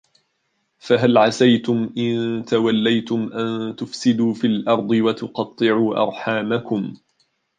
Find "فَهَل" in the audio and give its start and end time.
0.79-1.17